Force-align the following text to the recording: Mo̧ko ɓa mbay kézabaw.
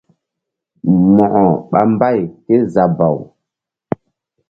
Mo̧ko 1.15 1.43
ɓa 1.69 1.81
mbay 1.91 2.17
kézabaw. 2.45 3.15